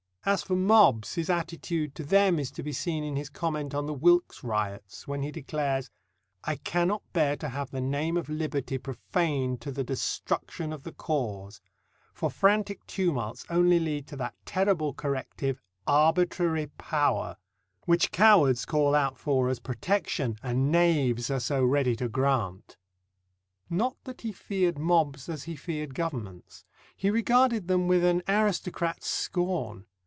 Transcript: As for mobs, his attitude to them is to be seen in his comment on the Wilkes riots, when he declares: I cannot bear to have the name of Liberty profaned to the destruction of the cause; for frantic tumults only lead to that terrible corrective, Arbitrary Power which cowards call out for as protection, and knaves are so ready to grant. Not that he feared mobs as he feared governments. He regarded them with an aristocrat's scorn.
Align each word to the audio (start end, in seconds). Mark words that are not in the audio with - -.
As 0.23 0.43
for 0.43 0.55
mobs, 0.55 1.15
his 1.15 1.31
attitude 1.31 1.95
to 1.95 2.03
them 2.03 2.37
is 2.37 2.51
to 2.51 2.61
be 2.61 2.71
seen 2.73 3.03
in 3.03 3.15
his 3.15 3.27
comment 3.27 3.73
on 3.73 3.87
the 3.87 3.93
Wilkes 3.95 4.43
riots, 4.43 5.07
when 5.07 5.23
he 5.23 5.31
declares: 5.31 5.89
I 6.43 6.57
cannot 6.57 7.01
bear 7.11 7.35
to 7.37 7.49
have 7.49 7.71
the 7.71 7.81
name 7.81 8.17
of 8.17 8.29
Liberty 8.29 8.77
profaned 8.77 9.61
to 9.61 9.71
the 9.71 9.83
destruction 9.83 10.71
of 10.71 10.83
the 10.83 10.91
cause; 10.91 11.59
for 12.13 12.29
frantic 12.29 12.85
tumults 12.85 13.45
only 13.49 13.79
lead 13.79 14.05
to 14.09 14.15
that 14.17 14.35
terrible 14.45 14.93
corrective, 14.93 15.59
Arbitrary 15.87 16.67
Power 16.77 17.35
which 17.87 18.11
cowards 18.11 18.63
call 18.63 18.93
out 18.93 19.17
for 19.17 19.49
as 19.49 19.59
protection, 19.59 20.37
and 20.43 20.71
knaves 20.71 21.31
are 21.31 21.39
so 21.39 21.63
ready 21.65 21.95
to 21.95 22.07
grant. 22.07 22.77
Not 23.71 23.97
that 24.03 24.21
he 24.21 24.31
feared 24.31 24.77
mobs 24.77 25.27
as 25.29 25.45
he 25.45 25.55
feared 25.55 25.95
governments. 25.95 26.63
He 26.95 27.09
regarded 27.09 27.67
them 27.67 27.87
with 27.87 28.03
an 28.05 28.21
aristocrat's 28.27 29.07
scorn. 29.07 29.87